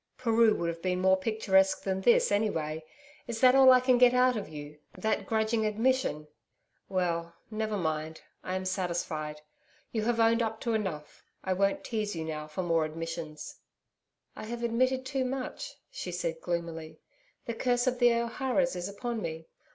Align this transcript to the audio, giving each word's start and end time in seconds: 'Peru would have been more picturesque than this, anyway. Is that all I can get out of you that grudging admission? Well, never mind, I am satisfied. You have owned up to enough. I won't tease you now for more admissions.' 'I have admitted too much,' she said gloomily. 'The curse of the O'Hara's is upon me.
'Peru 0.17 0.55
would 0.55 0.67
have 0.67 0.81
been 0.81 0.99
more 0.99 1.15
picturesque 1.15 1.83
than 1.83 2.01
this, 2.01 2.31
anyway. 2.31 2.83
Is 3.27 3.39
that 3.41 3.53
all 3.53 3.71
I 3.71 3.79
can 3.79 3.99
get 3.99 4.15
out 4.15 4.35
of 4.35 4.49
you 4.49 4.79
that 4.97 5.27
grudging 5.27 5.63
admission? 5.63 6.27
Well, 6.89 7.35
never 7.51 7.77
mind, 7.77 8.21
I 8.43 8.55
am 8.55 8.65
satisfied. 8.65 9.41
You 9.91 10.01
have 10.05 10.19
owned 10.19 10.41
up 10.41 10.59
to 10.61 10.73
enough. 10.73 11.23
I 11.43 11.53
won't 11.53 11.83
tease 11.83 12.15
you 12.15 12.25
now 12.25 12.47
for 12.47 12.63
more 12.63 12.83
admissions.' 12.83 13.59
'I 14.35 14.45
have 14.45 14.63
admitted 14.63 15.05
too 15.05 15.23
much,' 15.23 15.75
she 15.91 16.11
said 16.11 16.41
gloomily. 16.41 16.99
'The 17.45 17.53
curse 17.53 17.85
of 17.85 17.99
the 17.99 18.11
O'Hara's 18.11 18.75
is 18.75 18.89
upon 18.89 19.21
me. 19.21 19.45